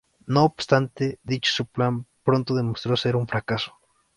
No 0.25 0.45
obstante, 0.45 1.19
dicho 1.21 1.63
plan 1.65 2.07
pronto 2.23 2.55
demostró 2.55 2.97
ser 2.97 3.15
un 3.15 3.27
fracaso. 3.27 3.75